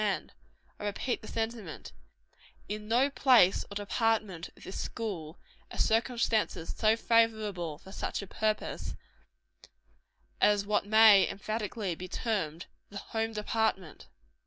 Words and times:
And 0.03 0.33
I 0.79 0.85
repeat 0.85 1.21
the 1.21 1.27
sentiment 1.27 1.91
in 2.67 2.87
no 2.87 3.11
place 3.11 3.65
or 3.69 3.75
department 3.75 4.49
of 4.57 4.63
this 4.63 4.79
school 4.79 5.37
are 5.71 5.77
circumstances 5.77 6.73
so 6.75 6.97
favorable 6.97 7.77
for 7.77 7.91
such 7.91 8.23
a 8.23 8.25
purpose, 8.25 8.95
as 10.41 10.65
what 10.65 10.87
may, 10.87 11.29
emphatically, 11.29 11.93
be 11.93 12.07
termed 12.07 12.65
the 12.89 12.97
_home 13.13 13.35
department. 13.35 14.07